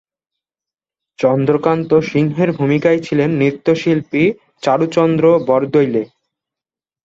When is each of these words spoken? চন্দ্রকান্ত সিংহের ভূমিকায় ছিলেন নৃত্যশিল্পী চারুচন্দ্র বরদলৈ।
চন্দ্রকান্ত 1.19 1.91
সিংহের 2.01 2.49
ভূমিকায় 2.51 2.99
ছিলেন 2.99 3.29
নৃত্যশিল্পী 3.31 4.23
চারুচন্দ্র 4.61 5.25
বরদলৈ। 5.47 6.05